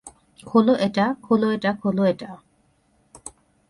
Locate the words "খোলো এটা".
0.45-1.05, 1.21-1.71, 1.73-2.29